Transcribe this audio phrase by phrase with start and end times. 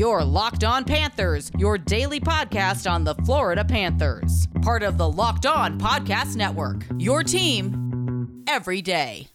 [0.00, 4.48] Your Locked On Panthers, your daily podcast on the Florida Panthers.
[4.62, 6.86] Part of the Locked On Podcast Network.
[6.96, 9.28] Your team every day.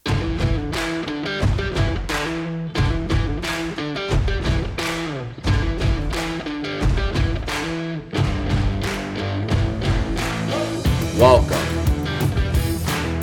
[11.20, 11.70] Welcome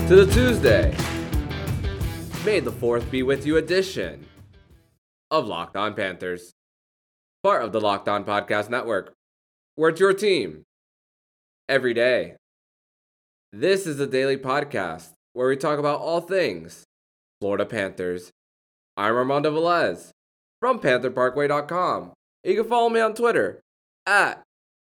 [0.07, 0.97] to the Tuesday,
[2.45, 4.29] May the 4th be with you edition
[5.33, 6.55] of Locked On Panthers,
[7.43, 9.13] part of the Locked On Podcast Network,
[9.75, 10.63] where it's your team
[11.69, 12.37] every day.
[13.53, 16.85] This is a daily podcast where we talk about all things
[17.41, 18.31] Florida Panthers.
[18.97, 20.11] I'm Armando Velez
[20.61, 22.13] from PantherParkway.com.
[22.45, 23.61] You can follow me on Twitter
[24.07, 24.43] at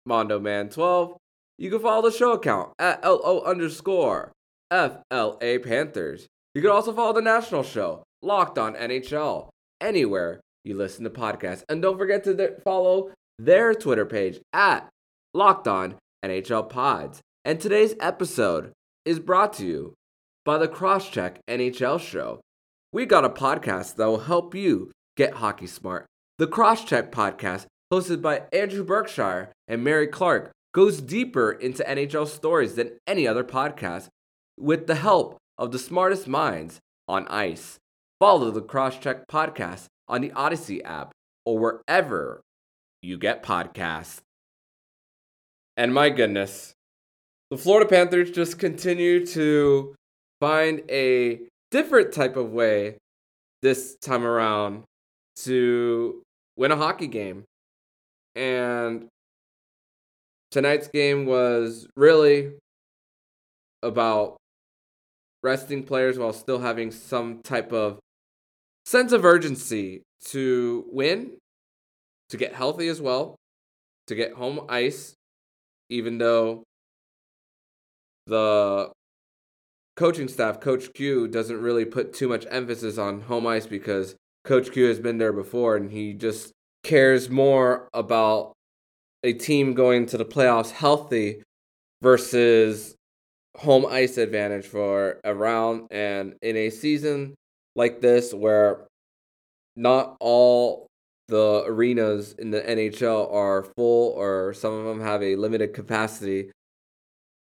[0.08, 1.18] MondoMan12
[1.60, 4.32] you can follow the show account at LO underscore
[4.72, 6.26] FLA Panthers.
[6.56, 9.50] You can also follow the national show, Locked On NHL,
[9.82, 11.64] anywhere you listen to podcasts.
[11.70, 14.90] And don't forget to th- follow their Twitter page at
[15.34, 17.22] Locked On NHL Pods.
[17.46, 18.74] And today's episode
[19.06, 19.94] is brought to you
[20.46, 22.42] by the Crosscheck NHL Show.
[22.92, 26.06] We got a podcast that will help you get hockey smart.
[26.38, 32.76] The Crosscheck podcast, hosted by Andrew Berkshire and Mary Clark, goes deeper into NHL stories
[32.76, 34.08] than any other podcast
[34.58, 37.78] with the help of the smartest minds on ice.
[38.20, 41.12] Follow the Crosscheck podcast on the Odyssey app
[41.46, 42.42] or wherever
[43.02, 44.20] you get podcasts.
[45.78, 46.74] And my goodness,
[47.52, 49.96] the Florida Panthers just continue to
[50.42, 52.98] find a different type of way
[53.62, 54.84] this time around
[55.38, 56.22] to
[56.58, 57.46] win a hockey game.
[58.36, 59.08] And
[60.52, 62.54] tonight's game was really
[63.82, 64.38] about
[65.42, 68.00] resting players while still having some type of
[68.90, 71.38] sense of urgency to win,
[72.28, 73.36] to get healthy as well,
[74.08, 75.14] to get home ice,
[75.90, 76.64] even though
[78.26, 78.92] the
[79.96, 84.72] coaching staff, Coach Q, doesn't really put too much emphasis on home ice because Coach
[84.72, 86.52] Q has been there before and he just
[86.84, 88.54] cares more about
[89.24, 91.44] a team going to the playoffs healthy
[92.02, 92.96] versus
[93.56, 97.36] home ice advantage for a round and in a season
[97.76, 98.86] like this where
[99.76, 100.88] not all
[101.28, 106.52] the arenas in the NHL are full or some of them have a limited capacity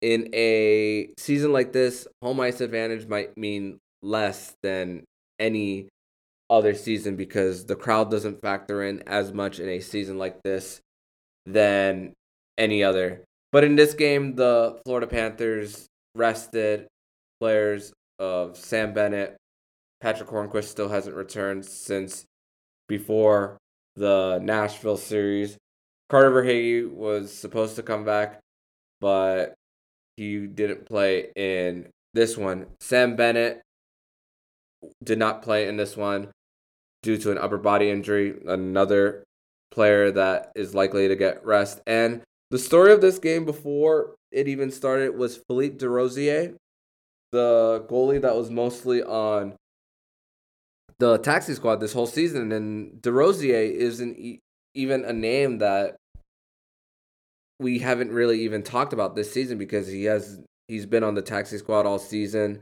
[0.01, 5.03] in a season like this home ice advantage might mean less than
[5.39, 5.87] any
[6.49, 10.81] other season because the crowd doesn't factor in as much in a season like this
[11.45, 12.13] than
[12.57, 13.23] any other.
[13.51, 16.87] But in this game, the Florida Panthers rested
[17.39, 19.37] players of Sam Bennett.
[20.01, 22.25] Patric Hornqvist still hasn't returned since
[22.87, 23.57] before
[23.95, 25.57] the Nashville series.
[26.09, 28.39] Carter Verhaeghe was supposed to come back,
[28.99, 29.53] but
[30.17, 32.65] he didn't play in this one.
[32.79, 33.61] Sam Bennett
[35.03, 36.29] did not play in this one
[37.03, 38.35] due to an upper body injury.
[38.45, 39.23] Another
[39.71, 41.79] player that is likely to get rest.
[41.85, 46.55] And the story of this game before it even started was Philippe Desrosiers,
[47.31, 49.55] the goalie that was mostly on
[51.01, 52.51] the taxi squad this whole season.
[52.51, 54.39] And Desrosiers isn't e-
[54.75, 55.95] even a name that
[57.59, 61.21] we haven't really even talked about this season because he has he's been on the
[61.21, 62.61] taxi squad all season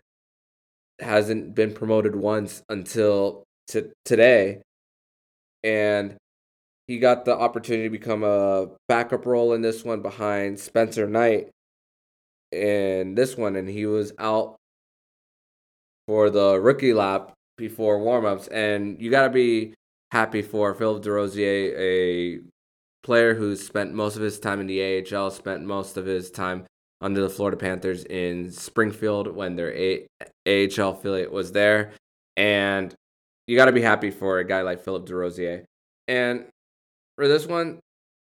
[1.00, 4.62] hasn't been promoted once until t- today
[5.64, 6.16] and
[6.88, 11.50] he got the opportunity to become a backup role in this one behind Spencer Knight
[12.52, 14.56] in this one, and he was out
[16.08, 18.48] for the rookie lap before warmups.
[18.52, 19.76] And you got to be
[20.12, 22.40] happy for Philip Desrosiers, a
[23.04, 24.82] player who's spent most of his time in the
[25.14, 26.66] AHL, spent most of his time
[27.02, 30.08] under the Florida Panthers in Springfield when their a-
[30.48, 31.92] AHL affiliate was there.
[32.36, 32.94] And
[33.48, 35.66] you got to be happy for a guy like Philip Desrosiers.
[36.08, 36.46] And
[37.16, 37.80] for this one,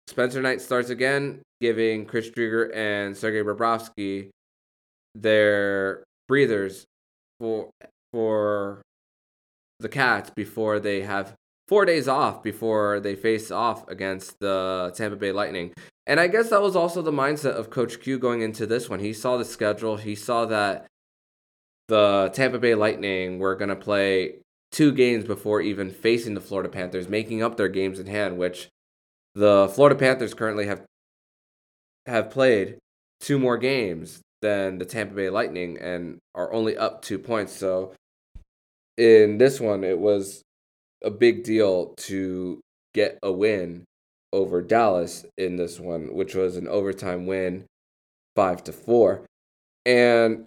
[0.08, 4.30] Spencer Knight starts again, giving Chris Driedger and Sergei Bobrovsky
[5.16, 6.86] their breathers
[7.40, 7.70] for
[8.14, 8.82] for
[9.80, 11.34] the Cats before they have
[11.68, 15.74] four days off before they face off against the Tampa Bay Lightning.
[16.06, 19.00] And I guess that was also the mindset of Coach Q going into this one.
[19.00, 19.98] He saw the schedule.
[19.98, 20.88] He saw that
[21.88, 24.36] the Tampa Bay Lightning were going to play
[24.72, 28.70] two games before even facing the Florida Panthers, making up their games in hand, which
[29.36, 30.84] the Florida Panthers currently have
[32.06, 32.78] have played
[33.20, 37.52] two more games than the Tampa Bay Lightning and are only up two points.
[37.52, 37.94] So
[38.98, 40.42] in this one, it was
[41.04, 42.60] a big deal to
[42.94, 43.84] get a win
[44.34, 47.66] over Dallas in this one, which was an overtime win,
[48.36, 49.26] five to four.
[49.86, 50.46] And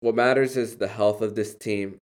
[0.00, 1.96] what matters is the health of this team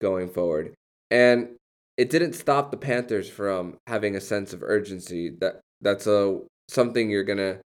[0.00, 0.74] going forward.
[1.10, 1.56] And
[1.96, 5.30] it didn't stop the Panthers from having a sense of urgency.
[5.40, 7.58] That that's a something you're gonna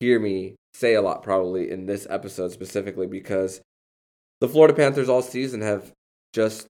[0.00, 3.60] hear me say a lot probably in this episode specifically because
[4.40, 5.92] the Florida Panthers all season have
[6.32, 6.66] just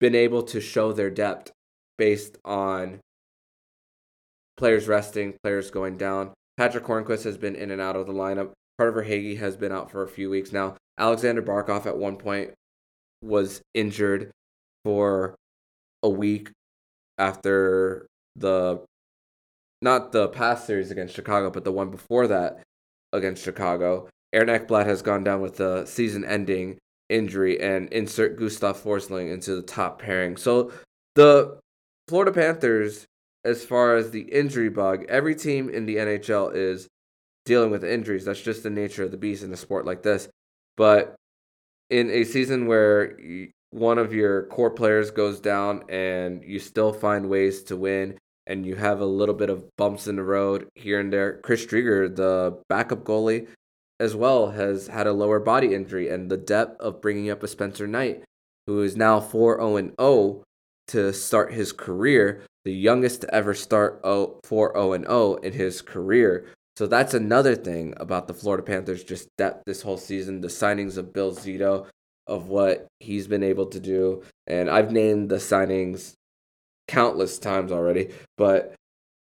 [0.00, 1.52] been able to show their depth
[1.98, 3.00] based on
[4.56, 6.32] players resting, players going down.
[6.56, 8.52] Patric Hornqvist has been in and out of the lineup.
[8.78, 10.76] Carter Verhaeghe has been out for a few weeks now.
[10.98, 12.52] Alexander Barkov at one point
[13.22, 14.30] was injured
[14.84, 15.34] for
[16.02, 16.50] a week
[17.18, 18.06] after
[18.36, 18.80] the
[19.82, 22.62] not the past series against Chicago, but the one before that
[23.12, 24.08] against Chicago.
[24.32, 26.78] Aaron Ekblad has gone down with a season-ending
[27.10, 30.36] injury, and insert Gustav Forsling into the top pairing.
[30.36, 30.72] So
[31.14, 31.58] the
[32.08, 33.06] Florida Panthers,
[33.44, 36.88] as far as the injury bug, every team in the NHL is
[37.44, 38.24] dealing with injuries.
[38.24, 40.28] That's just the nature of the beast in a sport like this.
[40.76, 41.14] But
[41.88, 43.18] in a season where
[43.70, 48.66] one of your core players goes down and you still find ways to win and
[48.66, 51.38] you have a little bit of bumps in the road here and there.
[51.38, 53.46] Chris Driedger, the backup goalie,
[54.00, 57.48] as well, has had a lower body injury, and the depth of bringing up a
[57.48, 58.24] Spencer Knight,
[58.66, 60.42] who is now 4 0 0
[60.88, 66.46] to start his career, the youngest to ever start 4 0 0 in his career.
[66.76, 70.40] So that's another thing about the Florida Panthers, just depth this whole season.
[70.40, 71.86] The signings of Bill Zito,
[72.26, 74.22] of what he's been able to do.
[74.46, 76.14] And I've named the signings
[76.88, 78.74] countless times already, but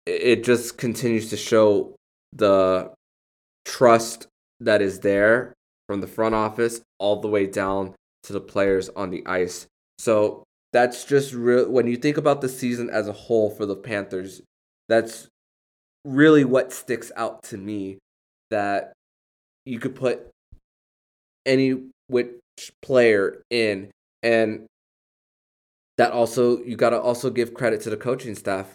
[0.07, 1.95] it just continues to show
[2.33, 2.93] the
[3.65, 4.27] trust
[4.61, 5.53] that is there
[5.89, 7.95] from the front office all the way down
[8.25, 9.67] to the players on the ice.
[9.99, 11.71] So that's just real.
[11.71, 14.43] When you think about the season as a whole for the Panthers,
[14.89, 15.29] that's
[16.05, 17.99] really what sticks out to me.
[18.51, 18.93] That
[19.65, 20.29] you could put
[21.45, 22.31] any which
[22.83, 23.91] player in,
[24.23, 24.67] and
[25.99, 28.75] that also you got to also give credit to the coaching staff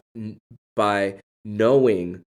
[0.76, 2.22] by knowing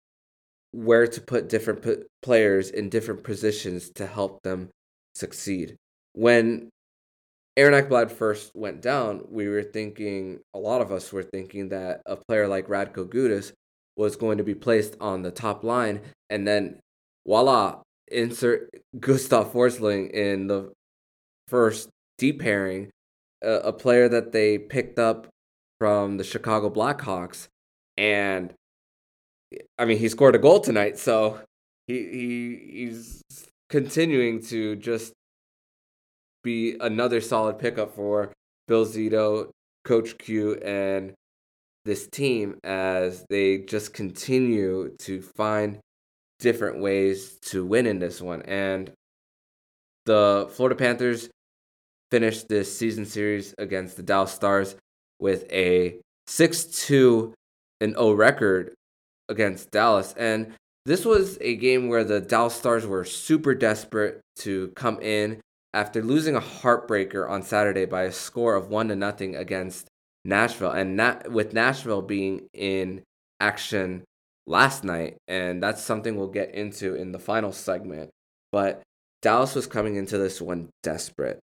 [0.74, 4.68] where to put different p- players in different positions to help them
[5.14, 5.76] succeed.
[6.14, 6.68] When
[7.56, 12.02] Aaron Ekblad first went down, we were thinking, a lot of us were thinking that
[12.06, 13.52] a player like Radko Gudas
[13.96, 16.80] was going to be placed on the top line, and then
[17.24, 20.72] voila, insert Gustav Forsling in the
[21.46, 21.88] first
[22.18, 22.90] deep pairing
[23.42, 25.28] a, a player that they picked up
[25.78, 27.46] from the Chicago Blackhawks,
[27.96, 28.52] and
[29.78, 31.40] I mean he scored a goal tonight, so
[31.86, 33.22] he he he's
[33.68, 35.12] continuing to just
[36.42, 38.32] be another solid pickup for
[38.68, 39.50] Bill Zito,
[39.84, 41.14] Coach Q, and
[41.84, 45.78] this team as they just continue to find
[46.38, 48.42] different ways to win in this one.
[48.42, 48.92] And
[50.06, 51.28] the Florida Panthers
[52.10, 54.76] finished this season series against the Dallas Stars
[55.18, 55.96] with a
[56.26, 57.34] 6 2
[57.80, 58.74] and 0 record
[59.28, 60.14] against Dallas.
[60.16, 60.52] And
[60.84, 65.40] this was a game where the Dallas Stars were super desperate to come in
[65.72, 69.88] after losing a heartbreaker on Saturday by a score of 1 to nothing against
[70.24, 70.70] Nashville.
[70.70, 73.02] And not, with Nashville being in
[73.40, 74.04] action
[74.46, 78.10] last night, and that's something we'll get into in the final segment.
[78.52, 78.82] But
[79.22, 81.40] Dallas was coming into this one desperate.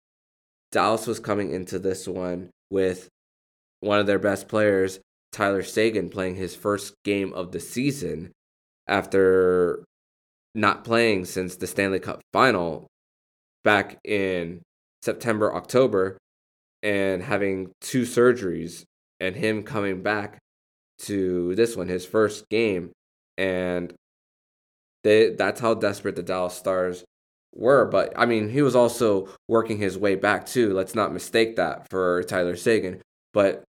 [0.70, 3.08] Dallas was coming into this one with
[3.80, 5.00] one of their best players,
[5.32, 8.32] Tyler Seguin playing his first game of the season
[8.86, 9.84] after
[10.54, 12.86] not playing since the Stanley Cup final
[13.62, 14.62] back in
[15.02, 16.18] September, October,
[16.82, 18.84] and having two surgeries,
[19.20, 20.38] and him coming back
[20.98, 22.90] to this one, his first game.
[23.38, 23.92] And
[25.04, 27.04] they, that's how desperate the Dallas Stars
[27.54, 27.86] were.
[27.86, 30.74] But I mean, he was also working his way back too.
[30.74, 33.00] Let's not mistake that for Tyler Seguin.
[33.32, 33.62] But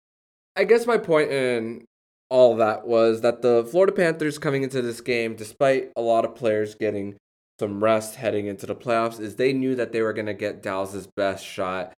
[0.59, 1.85] I guess my point in
[2.31, 6.35] all that was that the Florida Panthers coming into this game, despite a lot of
[6.35, 7.17] players getting
[7.61, 10.61] some rest heading into the playoffs, is they knew that they were going to get
[10.61, 11.93] Dallas's best shot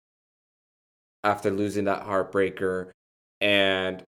[1.24, 2.90] after losing that heartbreaker
[3.40, 4.04] and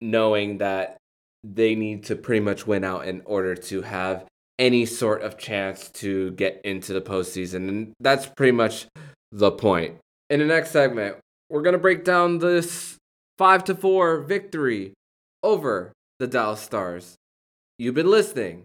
[0.00, 0.96] knowing that
[1.44, 4.24] they need to pretty much win out in order to have
[4.58, 7.68] any sort of chance to get into the postseason.
[7.68, 8.86] And that's pretty much
[9.30, 9.98] the point.
[10.30, 11.18] In the next segment,
[11.48, 12.97] we're going to break down this
[13.38, 14.94] 5 to 4 victory
[15.44, 17.14] over the Dallas Stars.
[17.78, 18.64] You've been listening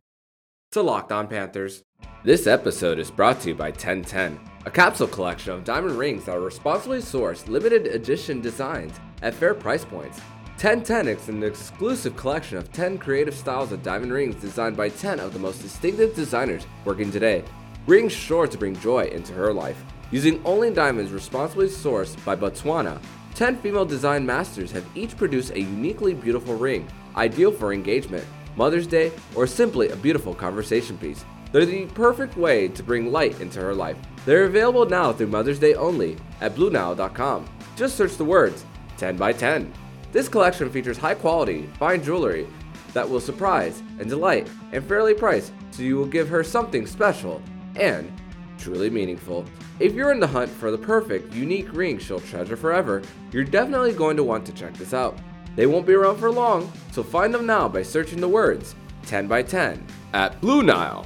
[0.71, 1.83] to Locked On Panthers.
[2.23, 6.35] This episode is brought to you by 1010, a capsule collection of diamond rings that
[6.35, 10.17] are responsibly sourced, limited edition designs at fair price points.
[10.59, 15.19] 1010 is an exclusive collection of 10 creative styles of diamond rings designed by 10
[15.19, 17.43] of the most distinctive designers working today.
[17.85, 19.83] Rings sure to bring joy into her life.
[20.09, 22.99] Using only diamonds responsibly sourced by Botswana,
[23.35, 28.25] 10 female design masters have each produced a uniquely beautiful ring, ideal for engagement,
[28.55, 31.25] Mother's Day, or simply a beautiful conversation piece.
[31.51, 33.97] They're the perfect way to bring light into her life.
[34.25, 37.45] They're available now through Mother's Day only at BlueNile.com.
[37.75, 38.65] Just search the words
[38.97, 39.73] 10 by 10.
[40.11, 42.47] This collection features high quality, fine jewelry
[42.93, 47.41] that will surprise and delight and fairly priced so you will give her something special
[47.75, 48.11] and
[48.59, 49.45] truly meaningful.
[49.79, 53.01] If you're in the hunt for the perfect, unique ring she'll treasure forever,
[53.31, 55.17] you're definitely going to want to check this out.
[55.55, 58.75] They won't be around for long, so find them now by searching the words
[59.07, 61.05] 10 by 10 at BlueNile.com.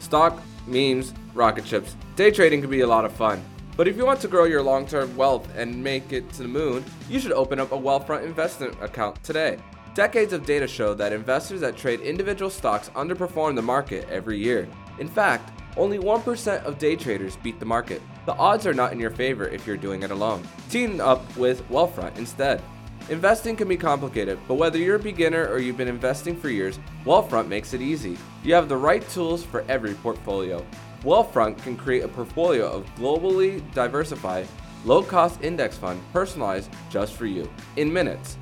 [0.00, 3.42] Stock, memes, rocket ships, day trading can be a lot of fun.
[3.76, 6.48] But if you want to grow your long term wealth and make it to the
[6.48, 9.58] moon, you should open up a Wealthfront investment account today.
[9.94, 14.68] Decades of data show that investors that trade individual stocks underperform the market every year.
[14.98, 18.02] In fact, only 1% of day traders beat the market.
[18.26, 20.42] The odds are not in your favor if you're doing it alone.
[20.68, 22.62] Team up with Wealthfront instead.
[23.08, 26.78] Investing can be complicated, but whether you're a beginner or you've been investing for years,
[27.06, 28.18] Wealthfront makes it easy.
[28.42, 30.66] You have the right tools for every portfolio.
[31.02, 34.46] Wealthfront can create a portfolio of globally diversified,
[34.84, 38.36] low cost index fund personalized just for you in minutes.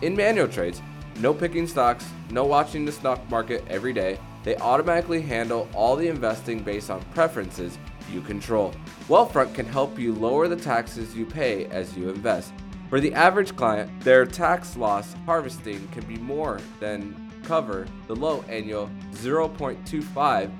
[0.00, 0.80] In manual trades,
[1.18, 6.08] no picking stocks, no watching the stock market every day, they automatically handle all the
[6.08, 7.78] investing based on preferences
[8.12, 8.72] you control.
[9.08, 12.52] Wealthfront can help you lower the taxes you pay as you invest.
[12.88, 18.44] For the average client, their tax loss harvesting can be more than cover the low
[18.48, 20.50] annual 0.25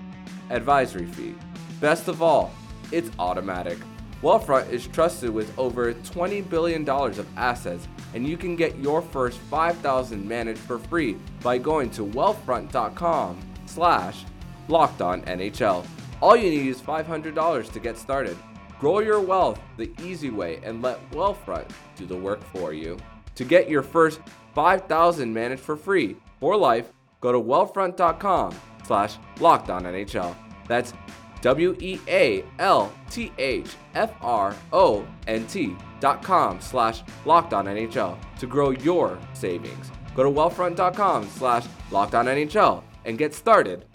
[0.51, 1.35] advisory fee.
[1.81, 2.53] Best of all,
[2.93, 3.79] it's automatic.
[4.23, 9.39] Wealthfront is trusted with over $20 billion of assets, and you can get your first
[9.39, 14.25] 5000 managed for free by going to wealthfront.com slash
[14.69, 15.87] locked on NHL.
[16.21, 18.37] All you need is $500 to get started.
[18.81, 22.97] Grow your wealth the easy way and let Wealthfront do the work for you.
[23.35, 24.21] To get your first
[24.55, 30.35] 5000 managed for free for life, go to wealthfront.com slash locked on NHL.
[30.67, 30.93] That's
[31.41, 38.19] W E A L T H F R O N T dot com slash NHL
[38.39, 39.91] to grow your savings.
[40.17, 43.87] Go to wealthfront.com slash locked on NHL and get started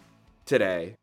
[0.43, 0.96] today.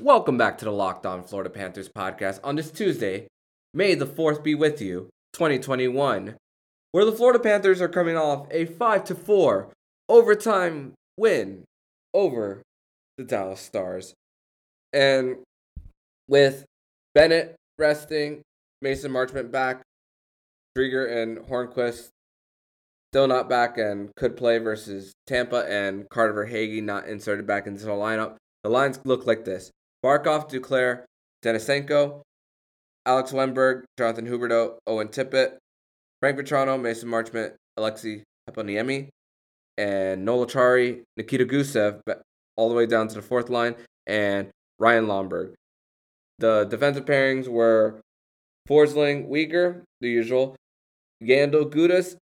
[0.00, 3.28] Welcome back to the Locked On Florida Panthers podcast on this Tuesday,
[3.72, 6.34] May the 4th be with you, 2021,
[6.90, 9.68] where the Florida Panthers are coming off a 5 to 4
[10.08, 11.62] overtime win
[12.12, 12.62] over
[13.18, 14.12] the Dallas Stars.
[14.92, 15.36] And
[16.26, 16.64] with
[17.14, 18.42] Bennett resting,
[18.82, 19.82] Mason Marchment back,
[20.76, 22.08] Driedger and Hornqvist
[23.14, 27.84] still not back and could play versus Tampa, and Carter Verhaeghe not inserted back into
[27.84, 28.34] the lineup.
[28.64, 29.70] The lines look like this
[30.04, 31.04] Barkov, Duclair,
[31.40, 32.22] Denisenko,
[33.06, 35.58] Alex Wennberg, Jonathan Huberdeau, Owen Tippett,
[36.18, 39.10] Frank Vatrano, Mason Marchment, Aleksi Heponiemi,
[39.78, 42.00] and Noel Acciari, Nikita Gusev,
[42.56, 43.76] all the way down to the fourth line,
[44.08, 44.48] and
[44.80, 45.54] Ryan Lomberg.
[46.40, 48.00] The defensive pairings were
[48.68, 50.56] Forsling, Weegar, the usual,
[51.22, 52.16] Yandle, Gudas,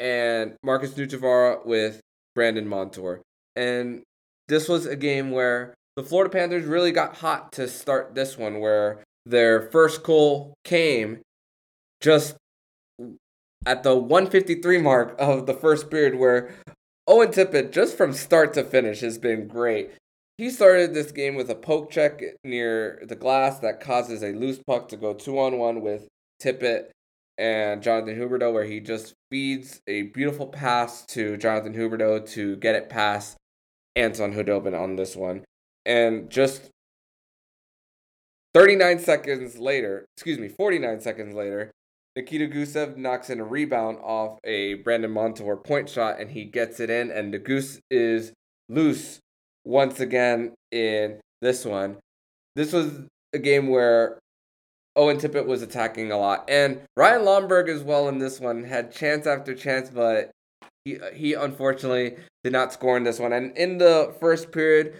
[0.00, 2.00] and Markus Nutivaara with
[2.34, 3.20] Brandon Montour.
[3.54, 4.02] And
[4.48, 8.60] this was a game where the Florida Panthers really got hot to start this one,
[8.60, 11.20] where their first goal came
[12.00, 12.36] just
[13.66, 16.54] at the 153 mark of the first period, where
[17.06, 19.90] Owen Tippett, just from start to finish, has been great.
[20.38, 24.60] He started this game with a poke check near the glass that causes a loose
[24.66, 26.08] puck to go two on one with
[26.42, 26.86] Tippett
[27.40, 32.74] and Jonathan Huberdeau, where he just feeds a beautiful pass to Jonathan Huberdeau to get
[32.74, 33.38] it past
[33.96, 35.44] Anton Khudobin on this one.
[35.86, 36.68] And just
[38.52, 41.70] 39 seconds later, excuse me, 49 seconds later,
[42.14, 46.78] Nikita Gusev knocks in a rebound off a Brandon Montour point shot and he gets
[46.78, 48.34] it in, and the Goose is
[48.68, 49.18] loose
[49.64, 51.96] once again in this one.
[52.54, 54.18] This was a game where
[54.96, 58.92] Owen Tippett was attacking a lot, and Ryan Lomberg as well in this one had
[58.92, 60.30] chance after chance, but
[60.84, 63.32] he he unfortunately did not score in this one.
[63.32, 64.94] And in the first period,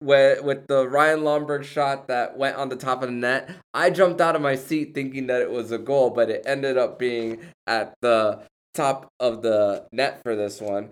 [0.00, 3.90] with with the Ryan Lomberg shot that went on the top of the net, I
[3.90, 6.98] jumped out of my seat thinking that it was a goal, but it ended up
[6.98, 8.40] being at the
[8.74, 10.90] top of the net for this one.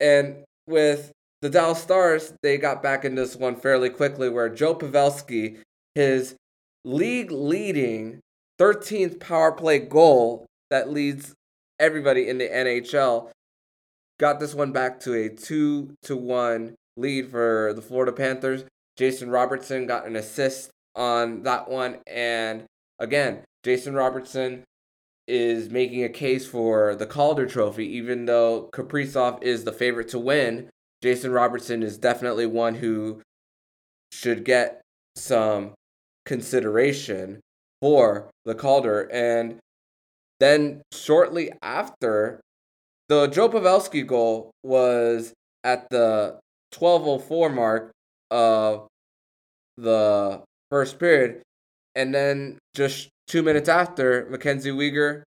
[0.00, 4.74] And with the Dallas Stars, they got back in this one fairly quickly where Joe
[4.74, 5.58] Pavelski,
[5.94, 6.36] his
[6.84, 8.20] league leading
[8.58, 11.34] 13th power play goal that leads
[11.78, 13.30] everybody in the NHL,
[14.18, 18.64] got this one back to a two to one lead for the Florida Panthers.
[18.96, 21.98] Jason Robertson got an assist on that one.
[22.06, 22.64] And
[22.98, 24.64] again, Jason Robertson
[25.26, 30.18] is making a case for the Calder Trophy, even though Kaprizov is the favorite to
[30.18, 30.68] win.
[31.00, 33.20] Jason Robertson is definitely one who
[34.12, 34.80] should get
[35.16, 35.72] some
[36.24, 37.40] consideration
[37.80, 39.10] for the Calder.
[39.12, 39.58] And
[40.40, 42.40] then shortly after,
[43.08, 45.32] the Joe Pavelski goal was
[45.64, 46.38] at the
[46.78, 47.92] 1204 mark
[48.30, 48.86] of
[49.76, 51.42] the first period.
[51.94, 55.22] And then just two minutes after, Mackenzie Weegar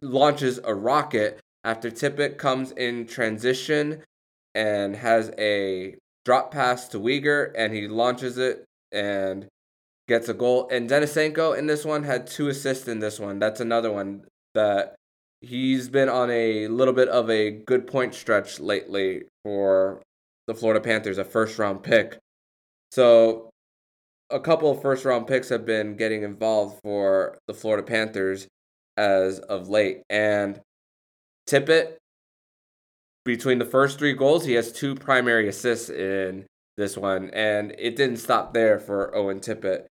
[0.00, 4.02] launches a rocket after Tippett comes in transition
[4.54, 9.46] and has a drop pass to Weegar and he launches it and
[10.08, 10.68] gets a goal.
[10.70, 13.38] And Denisenko in this one had two assists in this one.
[13.38, 14.94] That's another one that
[15.40, 20.02] he's been on a little bit of a good point stretch lately for
[20.46, 22.18] the Florida Panthers, a first round pick.
[22.92, 23.50] So
[24.30, 28.46] a couple of first round picks have been getting involved for the Florida Panthers
[28.96, 30.02] as of late.
[30.08, 30.60] And
[31.48, 31.96] Tippett,
[33.24, 36.46] between the first three goals, he has two primary assists in
[36.76, 37.30] this one.
[37.30, 39.86] And it didn't stop there for Owen Tippett.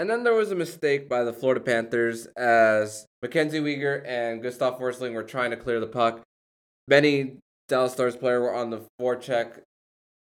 [0.00, 4.78] And then there was a mistake by the Florida Panthers as Mackenzie Weegar and Gustav
[4.78, 6.22] Forsling were trying to clear the puck.
[6.88, 7.36] Many
[7.68, 9.60] Dallas Stars players were on the forecheck,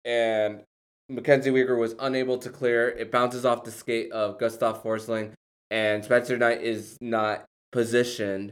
[0.04, 0.64] and
[1.08, 2.90] Mackenzie Weegar was unable to clear.
[2.90, 5.32] It bounces off the skate of Gustav Forsling,
[5.72, 8.52] and Spencer Knight is not positioned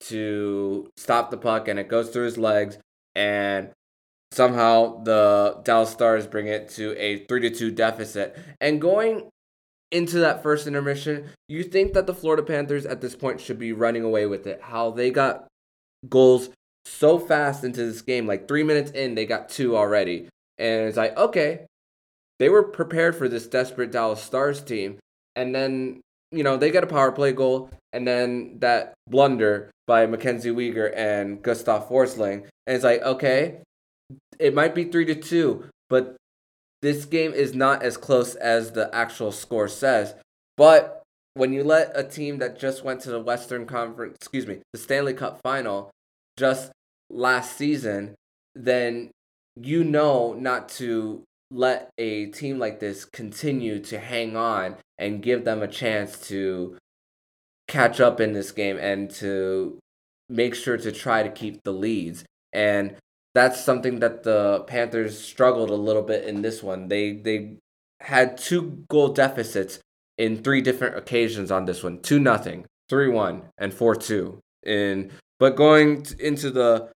[0.00, 2.78] to stop the puck, and it goes through his legs,
[3.14, 3.70] and
[4.32, 8.36] somehow the Dallas Stars bring it to a three to two deficit.
[8.60, 9.30] And going
[9.94, 13.72] into that first intermission, you think that the Florida Panthers at this point should be
[13.72, 14.60] running away with it.
[14.60, 15.46] How they got
[16.08, 16.50] goals
[16.84, 20.28] so fast into this game, like three minutes in, they got two already.
[20.58, 21.66] And it's like, okay,
[22.40, 24.98] they were prepared for this desperate Dallas Stars team.
[25.36, 26.00] And then,
[26.32, 30.92] you know, they get a power play goal, and then that blunder by Mackenzie Weegar
[30.96, 32.46] and Gustav Forsling.
[32.66, 33.60] And it's like, okay,
[34.40, 36.16] it might be three to two, but
[36.84, 40.14] this game is not as close as the actual score says.
[40.58, 44.58] But when you let a team that just went to the Western Conference, excuse me,
[44.74, 45.90] the Stanley Cup final
[46.36, 46.72] just
[47.08, 48.14] last season,
[48.54, 49.10] then
[49.56, 55.46] you know not to let a team like this continue to hang on and give
[55.46, 56.76] them a chance to
[57.66, 59.78] catch up in this game and to
[60.28, 62.24] make sure to try to keep the leads.
[62.52, 62.96] And
[63.34, 66.88] that's something that the Panthers struggled a little bit in this one.
[66.88, 67.56] They they
[68.00, 69.80] had two goal deficits
[70.16, 71.98] in three different occasions on this one.
[72.00, 74.38] 2 nothing, 3-1 and 4-2.
[74.64, 76.90] In but going into the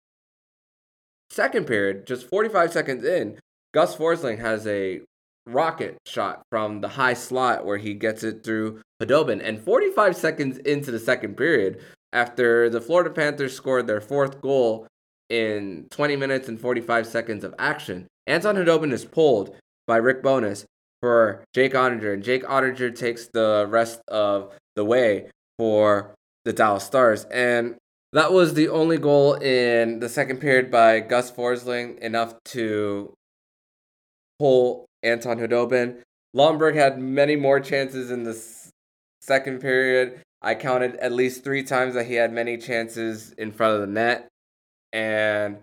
[1.31, 3.38] second period, just 45 seconds in,
[3.74, 5.01] Gus Forsling has a
[5.46, 9.40] rocket shot from the high slot where he gets it through Khudobin.
[9.42, 11.81] And 45 seconds into the second period,
[12.12, 14.87] after the Florida Panthers scored their fourth goal
[15.29, 19.55] in 20 minutes and 45 seconds of action, Anton Khudobin is pulled
[19.87, 20.64] by Rick Bowness
[21.01, 26.14] for Jake Oettinger, and Jake Oettinger takes the rest of the way for
[26.45, 27.25] the Dallas Stars.
[27.25, 27.77] And
[28.12, 33.12] that was the only goal in the second period by Gus Forsling, enough to
[34.38, 35.99] pull Anton Khudobin.
[36.35, 38.41] Lomberg had many more chances in the
[39.21, 40.21] second period.
[40.41, 43.87] I counted at least three times that he had many chances in front of the
[43.93, 44.29] net.
[44.92, 45.59] And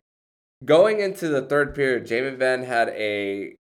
[0.63, 3.55] going into the third period, Jamie Benn had a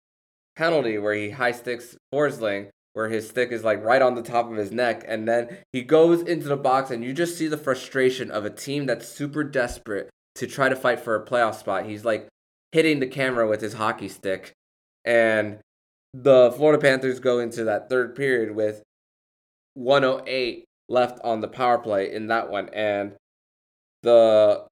[0.55, 4.49] penalty where he high sticks Forsling, where his stick is like right on the top
[4.49, 5.03] of his neck.
[5.07, 8.49] And then he goes into the box, and you just see the frustration of a
[8.49, 11.85] team that's super desperate to try to fight for a playoff spot.
[11.85, 12.27] He's like
[12.71, 14.53] hitting the camera with his hockey stick.
[15.03, 15.59] And
[16.13, 18.81] the Florida Panthers go into that third period with
[19.75, 22.69] 108 left on the power play in that one.
[22.69, 23.13] And
[24.03, 24.65] the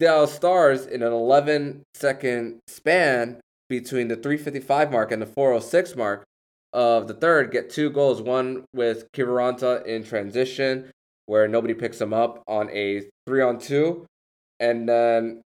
[0.00, 6.24] Dallas Stars, in an 11 second span between the 355 mark and the 406 mark
[6.72, 8.22] of the third, get two goals.
[8.22, 10.90] One with Kiviranta in transition,
[11.26, 14.06] where nobody picks him up on a three on two.
[14.60, 15.42] And then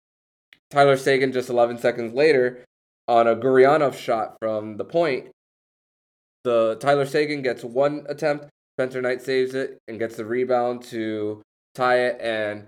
[0.70, 2.64] Tyler Seguin just 11 seconds later,
[3.06, 5.28] on a Gurianov shot from the point.
[6.44, 8.48] The Tyler Seguin gets one attempt.
[8.76, 11.42] Spencer Knight saves it and gets the rebound to
[11.74, 12.20] tie it.
[12.20, 12.66] And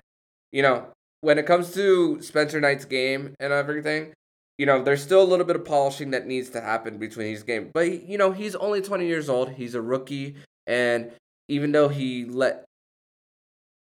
[0.53, 0.89] you know,
[1.21, 4.13] when it comes to Spencer Knight's game and everything,
[4.59, 7.43] you know, there's still a little bit of polishing that needs to happen between his
[7.43, 7.71] game.
[7.73, 9.53] But you know, he's only 20 years old.
[9.53, 11.13] He's a rookie, and
[11.49, 12.65] even though he let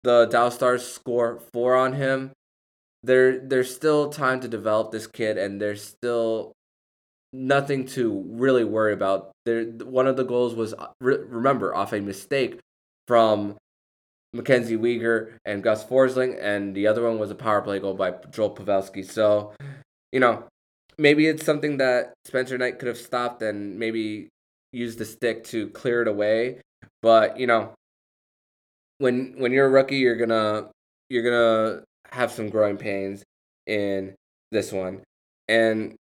[0.03, 2.31] the Dallas Stars score four on him,
[3.03, 6.51] there there's still time to develop this kid, and there's still
[7.31, 9.31] nothing to really worry about.
[9.45, 12.59] There, one of the goals was uh, remember off a mistake
[13.07, 13.55] from
[14.35, 18.13] Mackenzie Weegar and Gus Forsling, and the other one was a power play goal by
[18.31, 19.09] Joel Pavelski.
[19.09, 19.53] So,
[20.11, 20.43] you know,
[20.97, 24.27] maybe it's something that Spencer Knight could have stopped and maybe
[24.73, 26.61] used the stick to clear it away.
[27.01, 27.73] But you know,
[28.97, 30.69] when when you're a rookie, you're gonna
[31.09, 33.23] you're gonna have some growing pains
[33.65, 34.15] in
[34.51, 35.01] this one,
[35.47, 35.95] and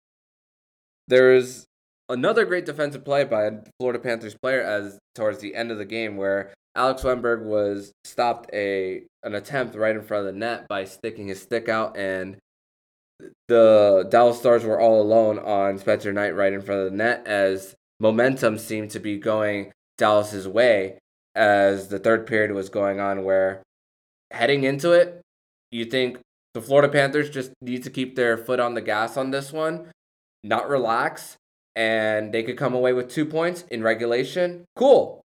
[1.08, 1.66] there's
[2.08, 5.84] another great defensive play by a Florida Panthers player as towards the end of the
[5.84, 10.68] game where Alex Wennberg was stopped a an attempt right in front of the net
[10.68, 12.36] by sticking his stick out and
[13.48, 17.26] the Dallas Stars were all alone on Spencer Knight right in front of the net
[17.26, 20.98] as momentum seemed to be going Dallas's way
[21.34, 23.62] as the third period was going on where
[24.30, 25.20] heading into it
[25.70, 26.18] you think
[26.54, 29.88] the Florida Panthers just need to keep their foot on the gas on this one
[30.42, 31.36] not relax,
[31.76, 35.19] and they could come away with two points in regulation, cool.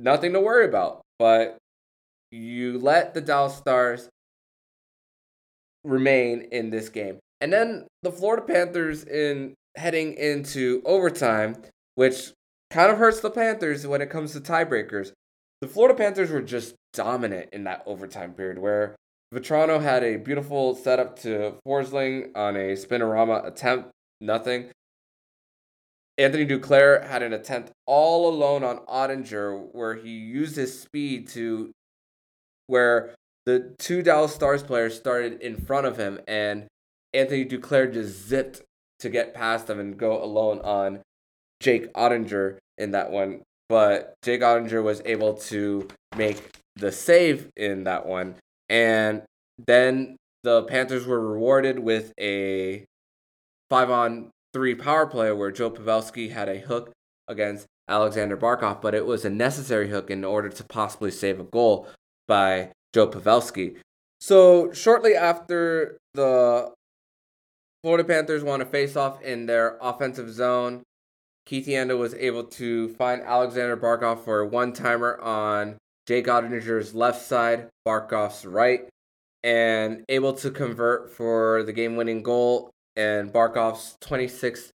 [0.00, 1.02] Nothing to worry about.
[1.18, 1.58] But
[2.30, 4.08] you let the Dallas Stars
[5.84, 7.18] remain in this game.
[7.40, 11.56] And then the Florida Panthers in heading into overtime,
[11.94, 12.32] which
[12.70, 15.12] kind of hurts the Panthers when it comes to tiebreakers.
[15.60, 18.96] The Florida Panthers were just dominant in that overtime period where
[19.34, 24.70] Vatrano had a beautiful setup to Forsling on a spinorama attempt nothing.
[26.20, 31.70] Anthony Duclair had an attempt all alone on Oettinger where he used his speed to
[32.66, 33.14] where
[33.46, 36.66] the two Dallas Stars players started in front of him and
[37.14, 38.60] Anthony Duclair just zipped
[38.98, 41.00] to get past them and go alone on
[41.58, 43.40] Jake Oettinger in that one.
[43.70, 48.34] But Jake Oettinger was able to make the save in that one.
[48.68, 49.22] And
[49.66, 52.84] then the Panthers were rewarded with a
[53.70, 56.90] five on three power play where Joe Pavelski had a hook
[57.28, 61.44] against Alexander Barkov, but it was a necessary hook in order to possibly save a
[61.44, 61.88] goal
[62.28, 63.76] by Joe Pavelski.
[64.20, 66.72] So shortly after the
[67.82, 70.82] Florida Panthers won a face-off in their offensive zone,
[71.46, 77.68] Keith was able to find Alexander Barkov for a one-timer on Jake Oettinger's left side,
[77.86, 78.88] Barkov's right,
[79.42, 84.70] and able to convert for the game-winning goal and Barkov's 26th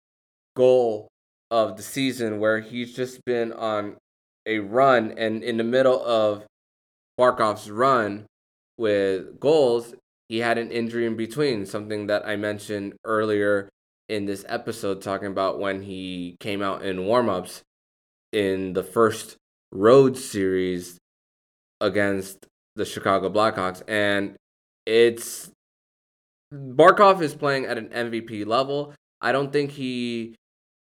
[0.56, 1.08] goal
[1.50, 3.96] of the season, where he's just been on
[4.46, 6.44] a run, and in the middle of
[7.18, 8.26] Barkov's run
[8.78, 9.94] with goals,
[10.28, 13.68] he had an injury in between, something that I mentioned earlier
[14.08, 17.62] in this episode, talking about when he came out in warmups
[18.32, 19.36] in the first
[19.72, 20.98] road series
[21.80, 22.46] against
[22.76, 23.82] the Chicago Blackhawks.
[23.88, 24.36] And
[24.86, 25.50] it's
[26.52, 28.92] Barkov is playing at an MVP level.
[29.20, 30.34] I don't think he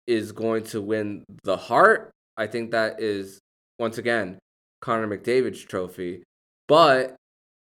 [0.06, 2.10] is going to win the Hart.
[2.36, 3.40] I think that is
[3.78, 4.38] once again
[4.80, 6.22] Connor McDavid's trophy.
[6.68, 7.16] But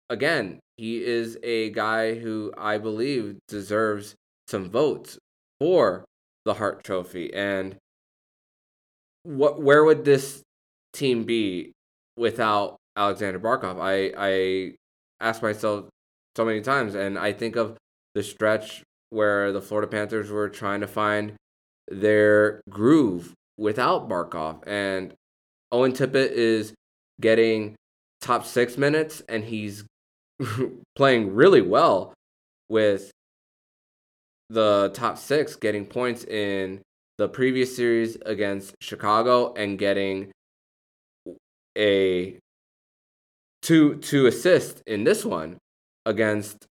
[0.08, 4.14] again, he is a guy who I believe deserves
[4.48, 5.18] some votes
[5.60, 6.04] for
[6.44, 7.32] the Hart Trophy.
[7.34, 7.76] And
[9.24, 10.42] what where would this
[10.92, 11.72] team be
[12.16, 13.78] without Alexander Barkov?
[13.80, 14.74] I I
[15.20, 15.86] ask myself
[16.36, 17.76] so many times, and I think of
[18.14, 21.34] the stretch where the Florida Panthers were trying to find
[21.88, 24.62] their groove without Barkov.
[24.66, 25.14] And
[25.70, 26.72] Owen Tippett is
[27.20, 27.74] getting
[28.20, 29.84] top six minutes, and he's
[30.96, 32.14] playing really well
[32.68, 33.10] with
[34.48, 36.80] the top six, getting points in
[37.18, 40.30] the previous series against Chicago and getting
[41.76, 42.38] a
[43.62, 45.56] two two assists in this one
[46.04, 46.66] against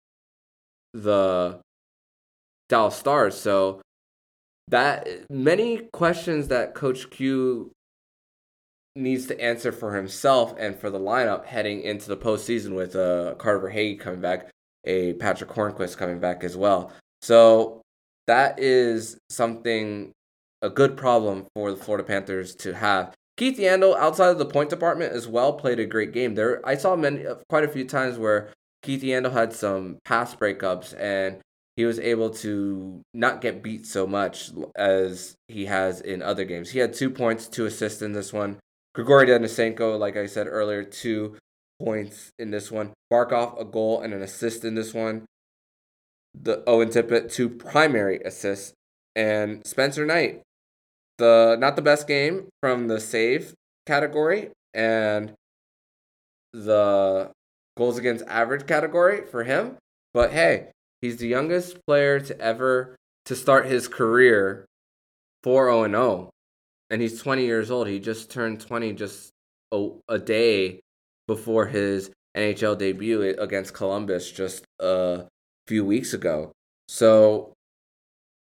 [1.02, 1.60] the
[2.68, 3.36] Dallas Stars.
[3.36, 3.80] So
[4.68, 7.70] that many questions that Coach Q
[8.96, 13.34] needs to answer for himself and for the lineup heading into the postseason with uh,
[13.34, 14.48] Carter Verhaeghe coming back,
[14.84, 16.90] a Patric Hornqvist coming back as well.
[17.22, 17.82] So
[18.26, 20.12] that is something
[20.62, 23.14] a good problem for the Florida Panthers to have.
[23.36, 26.34] Keith Yandle, outside of the point department as well, played a great game.
[26.34, 28.48] There, I saw many, quite a few times where
[28.86, 31.40] Keith Yandle had some pass breakups and
[31.74, 36.70] he was able to not get beat so much as he has in other games.
[36.70, 38.58] He had two points, two assists in this one.
[38.94, 41.36] Grigory Denisenko, like I said earlier, two
[41.82, 42.92] points in this one.
[43.12, 45.24] Barkov, a goal and an assist in this one.
[46.40, 48.72] The Owen Tippett, two primary assists.
[49.16, 50.42] And Spencer Knight,
[51.18, 53.52] the not the best game from the save
[53.84, 55.32] category, and
[56.52, 57.32] the
[57.76, 59.76] goals against average category for him.
[60.14, 60.68] But hey,
[61.00, 64.64] he's the youngest player to ever to start his career
[65.42, 66.30] 4 0 0.
[66.88, 67.88] And he's 20 years old.
[67.88, 69.30] He just turned 20 just
[69.72, 70.80] a, a day
[71.26, 75.24] before his NHL debut against Columbus just a
[75.66, 76.52] few weeks ago.
[76.88, 77.52] So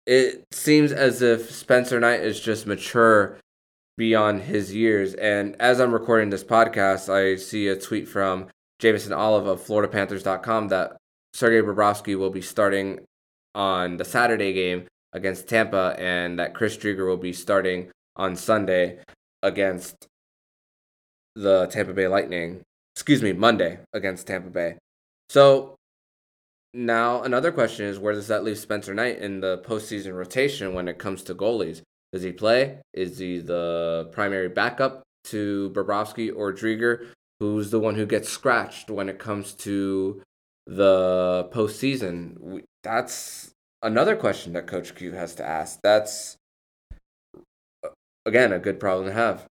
[0.05, 3.37] it seems as if Spencer Knight is just mature
[3.97, 5.13] beyond his years.
[5.15, 8.47] And as I'm recording this podcast, I see a tweet from
[8.79, 10.97] Jameson Olive of FloridaPanthers.com that
[11.33, 12.99] Sergei Bobrovsky will be starting
[13.53, 18.99] on the Saturday game against Tampa, and that Chris Driedger will be starting on Sunday
[19.41, 20.07] against
[21.35, 22.61] the Tampa Bay Lightning.
[22.95, 24.75] Excuse me, Monday against Tampa Bay.
[25.29, 25.75] So
[26.73, 30.87] now another question is where does that leave Spencer Knight in the postseason rotation when
[30.87, 31.81] it comes to goalies?
[32.11, 32.79] Does he play?
[32.93, 37.07] Is he the primary backup to Bobrovsky or Driedger?
[37.39, 40.21] Who's the one who gets scratched when it comes to
[40.67, 42.63] the postseason?
[42.83, 45.79] That's another question that Coach Q has to ask.
[45.81, 46.35] That's
[47.83, 47.89] uh,
[48.25, 49.45] again a good problem to have.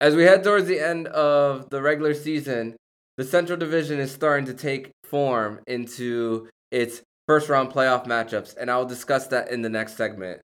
[0.00, 2.76] As we head towards the end of the regular season,
[3.16, 8.70] the Central Division is starting to take form into its first round playoff matchups, and
[8.70, 10.42] I will discuss that in the next segment.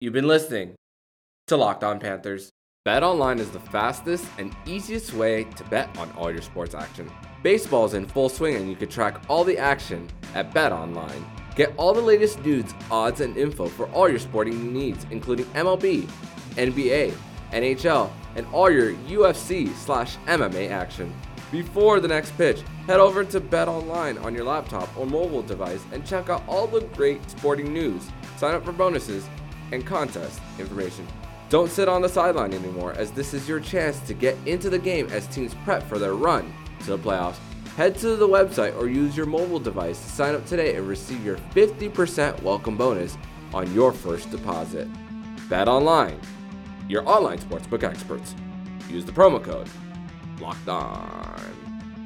[0.00, 0.76] You've been listening
[1.48, 2.50] to Locked On Panthers.
[2.84, 7.08] Bet online is the fastest and easiest way to bet on all your sports action.
[7.44, 11.24] Baseball is in full swing, and you can track all the action at BetOnline.
[11.54, 16.08] Get all the latest news, odds, and info for all your sporting needs, including MLB,
[16.56, 17.14] NBA,
[17.52, 21.14] NHL, and all your UFC slash MMA action.
[21.52, 26.04] Before the next pitch, head over to BetOnline on your laptop or mobile device and
[26.04, 28.08] check out all the great sporting news.
[28.38, 29.28] Sign up for bonuses
[29.70, 31.06] and contest information.
[31.52, 34.78] Don't sit on the sideline anymore, as this is your chance to get into the
[34.78, 37.36] game as teams prep for their run to the playoffs.
[37.76, 41.22] Head to the website or use your mobile device to sign up today and receive
[41.22, 43.18] your 50% welcome bonus
[43.52, 44.88] on your first deposit.
[45.50, 46.18] Bet online,
[46.88, 48.34] your online sportsbook experts.
[48.88, 49.68] Use the promo code
[50.40, 51.51] Locked On.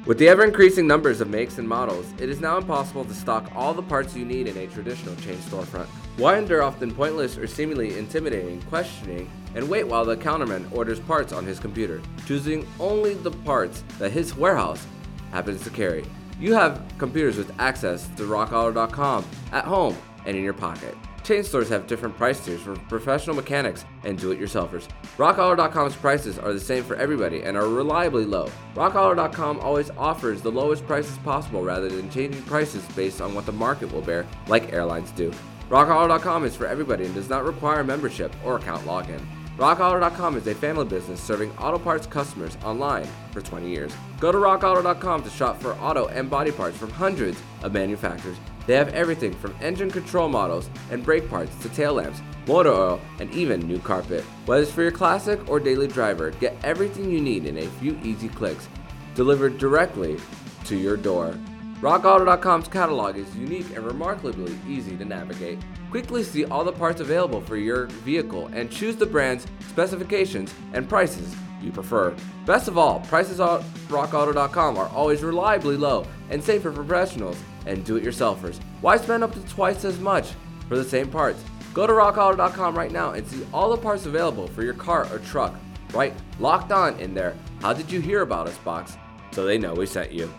[0.07, 3.51] With the ever increasing numbers of makes and models, it is now impossible to stock
[3.53, 5.87] all the parts you need in a traditional chain storefront.
[6.15, 11.33] Why endure often pointless or seemingly intimidating questioning and wait while the counterman orders parts
[11.33, 14.87] on his computer, choosing only the parts that his warehouse
[15.31, 16.05] happens to carry?
[16.39, 20.95] You have computers with access to rockauto.com at home and in your pocket.
[21.27, 24.87] Chain stores have different price tiers for professional mechanics and do-it-yourselfers.
[25.17, 28.49] RockAuto.com's prices are the same for everybody and are reliably low.
[28.75, 33.51] RockAuto.com always offers the lowest prices possible rather than changing prices based on what the
[33.51, 35.29] market will bear, like airlines do.
[35.69, 39.19] RockAuto.com is for everybody and does not require membership or account login.
[39.57, 43.91] RockAuto.com is a family business serving auto parts customers online for 20 years.
[44.21, 48.37] Go to RockAuto.com to shop for auto and body parts from hundreds of manufacturers.
[48.67, 53.01] They have everything from engine control models and brake parts to tail lamps, motor oil,
[53.19, 54.25] and even new carpet.
[54.45, 57.97] Whether it's for your classic or daily driver, get everything you need in a few
[58.03, 58.67] easy clicks,
[59.15, 60.17] delivered directly
[60.65, 61.33] to your door.
[61.79, 65.59] RockAuto.com's catalog is unique and remarkably easy to navigate.
[65.89, 70.89] Quickly see all the parts available for your vehicle and choose the brands, specifications, and
[70.89, 72.13] prices you prefer.
[72.45, 77.85] Best of all, prices on rockauto.com are always reliably low and safe for professionals and
[77.85, 78.59] do-it-yourselfers.
[78.81, 80.31] Why spend up to twice as much
[80.67, 81.43] for the same parts?
[81.73, 85.19] Go to rockauto.com right now and see all the parts available for your car or
[85.19, 85.53] truck.
[85.93, 87.35] Right, locked on in there.
[87.61, 88.97] How did you hear about us box?
[89.31, 90.33] So they know we sent you.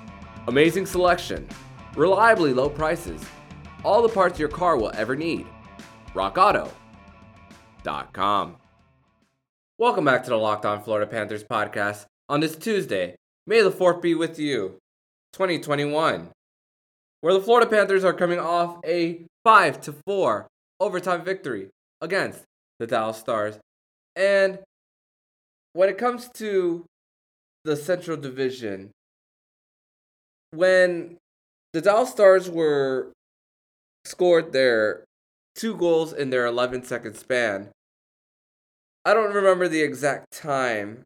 [0.48, 1.46] Amazing selection,
[1.94, 3.22] reliably low prices,
[3.84, 5.46] all the parts your car will ever need.
[6.14, 8.56] RockAuto.com.
[9.78, 13.14] Welcome back to the Locked On Florida Panthers podcast on this Tuesday.
[13.46, 14.78] May the 4th be with you,
[15.34, 16.30] 2021,
[17.20, 20.46] where the Florida Panthers are coming off a 5 to 4
[20.80, 21.68] overtime victory
[22.00, 22.44] against
[22.78, 23.58] the Dallas Stars.
[24.14, 24.60] And
[25.72, 26.84] when it comes to
[27.64, 28.90] the Central Division,
[30.50, 31.16] when
[31.72, 33.12] the Dallas Stars were
[34.04, 35.04] scored their
[35.54, 37.68] two goals in their 11 second span,
[39.04, 41.04] I don't remember the exact time.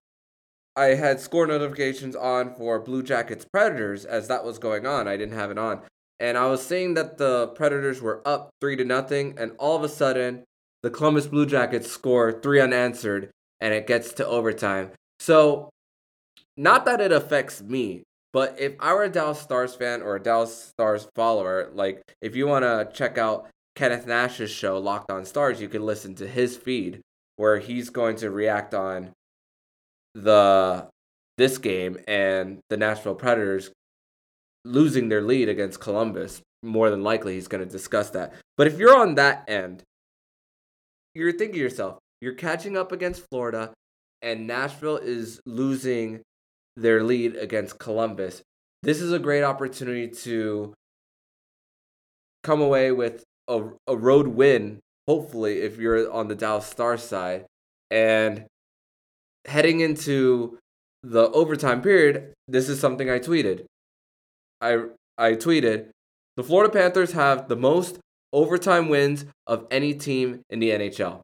[0.75, 5.07] I had score notifications on for Blue Jackets Predators as that was going on.
[5.07, 5.83] I didn't have it on.
[6.21, 9.83] And I was seeing that the Predators were up 3 to nothing and all of
[9.83, 10.45] a sudden
[10.83, 14.91] the Columbus Blue Jackets score 3 unanswered and it gets to overtime.
[15.21, 15.71] So
[16.57, 20.23] not that it affects me, but if I were a Dallas Stars fan or a
[20.23, 25.25] Dallas Stars follower, like if you want to check out Kenneth Nash's show, Locked On
[25.25, 27.01] Stars, you can listen to his feed
[27.37, 29.11] where he's going to react on
[30.15, 30.87] the
[31.39, 33.71] this game and the Nashville Predators
[34.65, 36.41] losing their lead against Columbus.
[36.63, 38.35] More than likely, he's going to discuss that.
[38.57, 39.83] But if you're on that end,
[41.15, 43.73] you're thinking yourself, you're catching up against Florida,
[44.23, 46.23] and Nashville is losing
[46.77, 48.43] their lead against Columbus.
[48.83, 50.73] This is a great opportunity to
[52.43, 57.47] come away with a, a road win, hopefully, if you're on the Dallas Stars side.
[57.91, 58.47] And
[59.47, 60.59] heading into
[61.03, 63.67] the overtime period, this is something I tweeted.
[64.63, 64.85] I
[65.19, 65.89] I tweeted,
[66.37, 67.99] the Florida Panthers have the most
[68.33, 71.21] overtime wins of any team in the NHL.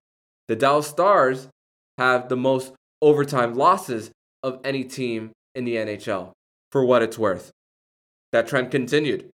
[0.48, 1.48] The Dallas Stars
[1.96, 4.10] have the most overtime losses
[4.42, 6.32] of any team in the NHL.
[6.70, 7.50] For what it's worth,
[8.32, 9.30] that trend continued.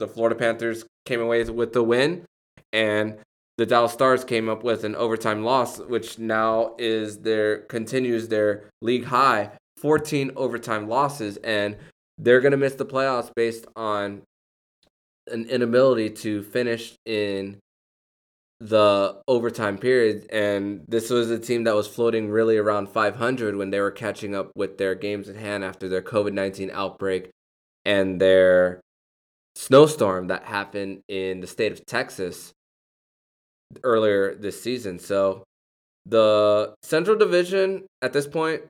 [0.00, 2.24] The Florida Panthers came away with the win,
[2.72, 3.18] and
[3.58, 8.64] the Dallas Stars came up with an overtime loss, which now is their continues their
[8.80, 11.76] league high 14 overtime losses, and
[12.22, 14.22] they're gonna miss the playoffs based on
[15.30, 17.58] an inability to finish in
[18.60, 20.26] the overtime period.
[20.30, 24.34] And this was a team that was floating really around 500 when they were catching
[24.34, 27.30] up with their games at hand after their COVID 19 outbreak
[27.84, 28.80] and their
[29.56, 32.52] snowstorm that happened in the state of Texas
[33.82, 34.98] earlier this season.
[34.98, 35.42] So
[36.06, 38.62] the Central Division at this point,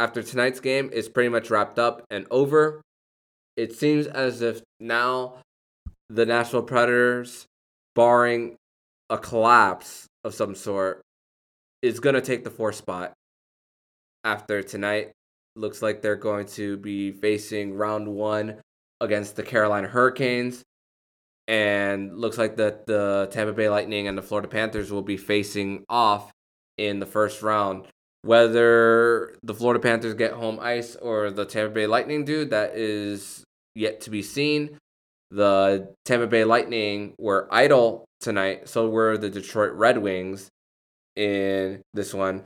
[0.00, 2.80] after tonight's game, is pretty much wrapped up and over.
[3.56, 5.34] It seems as if now
[6.08, 7.44] the Nashville Predators,
[7.94, 8.56] barring
[9.10, 11.02] a collapse of some sort,
[11.82, 13.12] is going to take the fourth spot
[14.24, 15.12] after tonight.
[15.54, 18.60] Looks like they're going to be facing round one
[19.00, 20.62] against the Carolina Hurricanes
[21.46, 25.84] and looks like that the Tampa Bay Lightning and the Florida Panthers will be facing
[25.88, 26.30] off
[26.78, 27.86] in the first round.
[28.22, 33.44] Whether the Florida Panthers get home ice or the Tampa Bay Lightning do, that is
[33.74, 34.78] yet to be seen.
[35.30, 40.48] The Tampa Bay Lightning were idle tonight, so were the Detroit Red Wings
[41.16, 42.44] in this one.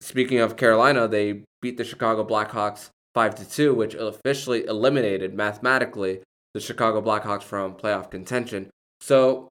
[0.00, 6.22] Speaking of Carolina, they beat the Chicago Blackhawks 5 to 2, which officially eliminated mathematically
[6.54, 8.70] the Chicago Blackhawks from playoff contention.
[9.00, 9.48] So,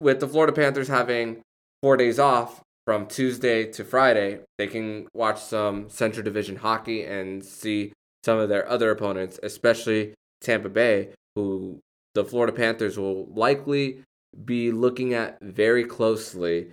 [0.00, 1.42] with the Florida Panthers having
[1.82, 7.44] four days off from Tuesday to Friday, they can watch some Central Division hockey and
[7.44, 7.92] see
[8.24, 11.80] some of their other opponents, especially Tampa Bay, who
[12.14, 14.02] the Florida Panthers will likely
[14.44, 16.72] be looking at very closely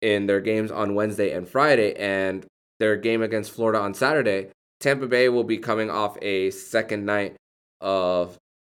[0.00, 1.94] in their games on Wednesday and Friday.
[1.94, 2.46] And
[2.80, 4.48] their game against Florida on Saturday,
[4.80, 7.36] Tampa Bay will be coming off a second night
[7.80, 8.36] of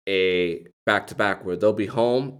[0.09, 2.39] a back to back where they'll be home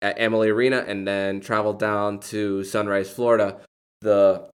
[0.00, 3.60] at Amalie Arena and then travel down to Sunrise, Florida
[4.00, 4.48] the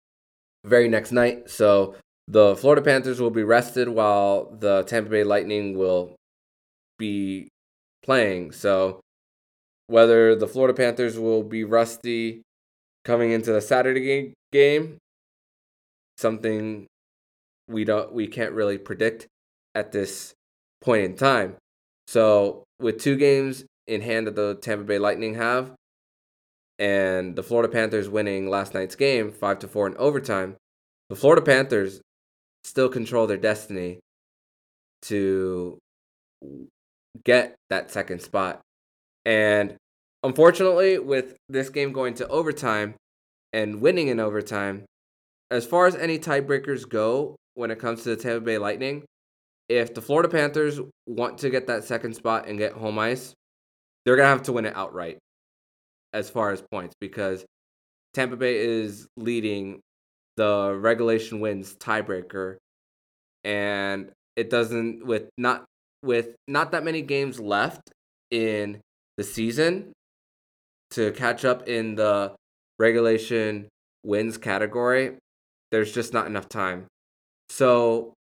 [0.64, 1.48] very next night.
[1.50, 1.94] So
[2.28, 6.14] the Florida Panthers will be rested while the Tampa Bay Lightning will
[6.98, 7.48] be
[8.02, 8.52] playing.
[8.52, 9.00] So
[9.86, 12.42] whether the Florida Panthers will be rusty
[13.04, 14.98] coming into the Saturday game,
[16.18, 16.86] something
[17.66, 19.26] we don't we can't really predict
[19.74, 20.34] at this
[20.80, 21.56] point in time.
[22.06, 25.72] So with two games in hand that the Tampa Bay Lightning have,
[26.78, 30.56] and the Florida Panthers winning last night's game five to four in overtime,
[31.10, 32.00] the Florida Panthers
[32.62, 33.98] still control their destiny
[35.02, 35.76] to
[37.24, 38.60] get that second spot.
[39.26, 39.76] And
[40.22, 42.94] unfortunately, with this game going to overtime
[43.52, 44.84] and winning in overtime,
[45.50, 49.02] as far as any tiebreakers go when it comes to the Tampa Bay Lightning,
[49.68, 53.34] if the Florida Panthers want to get that second spot and get home ice,
[54.04, 55.18] they're to have to win it outright
[56.12, 57.44] as far as points because
[58.14, 59.80] Tampa Bay is leading
[60.36, 62.56] the regulation wins tiebreaker
[63.44, 65.64] and it doesn't with not
[66.02, 67.90] with not that many games left
[68.30, 68.80] in
[69.16, 69.92] the season
[70.90, 72.34] to catch up in the
[72.78, 73.68] regulation
[74.02, 75.16] wins category
[75.70, 76.86] there's just not enough time
[77.50, 78.14] so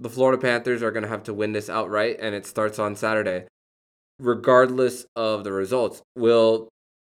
[0.00, 2.96] the Florida Panthers are going to have to win this outright, and it starts on
[2.96, 3.44] Saturday.
[4.20, 6.68] Regardless of the results, will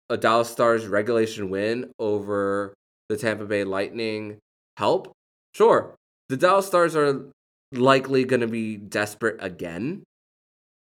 [0.09, 2.73] a Dallas Stars regulation win over
[3.09, 4.39] the Tampa Bay Lightning
[4.77, 5.13] help?
[5.55, 5.95] Sure.
[6.29, 7.27] The Dallas Stars are
[7.73, 10.05] likely going to be desperate again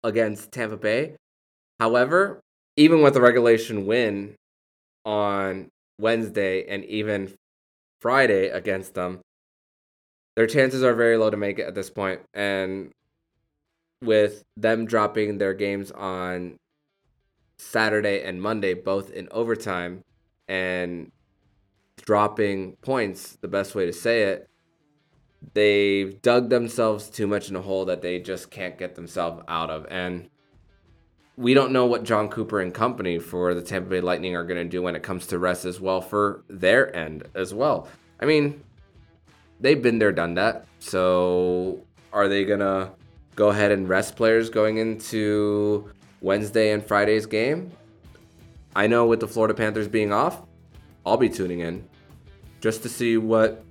[0.04, 1.16] against Tampa Bay.
[1.80, 2.40] However,
[2.76, 4.36] even with the regulation win
[5.04, 5.68] on
[6.00, 7.34] Wednesday and even
[8.00, 9.20] Friday against them,
[10.36, 12.20] their chances are very low to make it at this point.
[12.32, 12.90] And
[14.02, 16.56] with them dropping their games on
[17.56, 20.02] Saturday and Monday, both in overtime,
[20.48, 21.12] and
[22.04, 24.48] dropping points, the best way to say it,
[25.54, 29.70] they've dug themselves too much in a hole that they just can't get themselves out
[29.70, 29.86] of.
[29.90, 30.28] And
[31.36, 34.62] we don't know what Jon Cooper and company for the Tampa Bay Lightning are going
[34.62, 37.88] to do when it comes to rest as well for their end as well.
[38.20, 38.62] I mean,
[39.60, 40.66] they've been there, done that.
[40.78, 42.90] So are they going to
[43.34, 47.72] go ahead and rest players going into Wednesday and Friday's game?
[48.74, 50.42] I know with the Florida Panthers being off,
[51.04, 51.88] I'll be tuning in
[52.60, 53.64] just to see what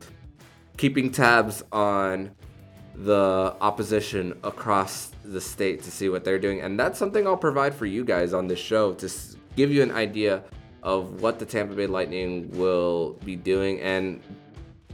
[0.77, 2.31] keeping tabs on
[2.95, 6.61] the opposition across the state to see what they're doing.
[6.61, 9.09] And that's something I'll provide for you guys on this show to
[9.55, 10.43] give you an idea
[10.83, 14.21] of what the Tampa Bay Lightning will be doing and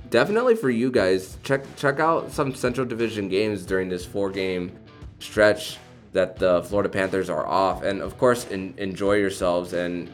[0.09, 4.71] definitely for you guys check check out some Central Division games during this four game
[5.19, 5.77] stretch
[6.13, 10.09] that the Florida Panthers are off and of course in, enjoy yourselves and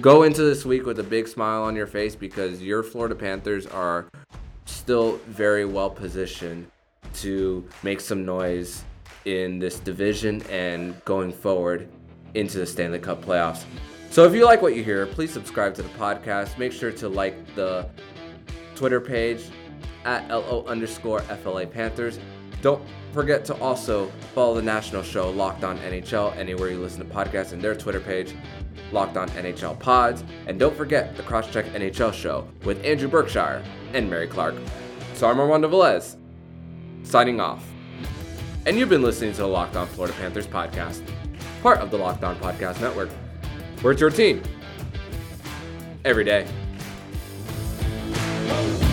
[0.00, 3.66] go into this week with a big smile on your face because your Florida Panthers
[3.66, 4.06] are
[4.66, 6.70] still very well positioned
[7.14, 8.84] to make some noise
[9.24, 11.88] in this division and going forward
[12.34, 13.64] into the Stanley Cup playoffs.
[14.10, 16.58] So if you like what you hear, please subscribe to the podcast.
[16.58, 17.88] Make sure to like the
[18.80, 19.42] Twitter page
[20.06, 22.18] at LO underscore FLA Panthers.
[22.62, 27.14] Don't forget to also follow the national show Locked On NHL anywhere you listen to
[27.14, 28.34] podcasts and their Twitter page,
[28.90, 30.24] Locked On NHL Pods.
[30.46, 33.62] And don't forget the Crosscheck NHL show with Andrew Berkshire
[33.92, 34.54] and Mary Clark.
[35.12, 36.16] So I'm Armando Velez,
[37.02, 37.62] signing off.
[38.64, 41.06] And you've been listening to the Locked On Florida Panthers podcast,
[41.62, 43.10] part of the Locked On Podcast Network.
[43.82, 44.42] We're your team
[46.02, 46.46] every day.
[48.50, 48.89] Bye.